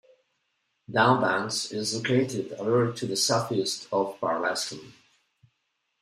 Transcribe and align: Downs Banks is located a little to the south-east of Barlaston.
Downs 0.89 1.21
Banks 1.21 1.71
is 1.71 1.93
located 1.95 2.53
a 2.53 2.63
little 2.63 2.91
to 2.91 3.05
the 3.05 3.15
south-east 3.15 3.87
of 3.91 4.19
Barlaston. 4.19 4.93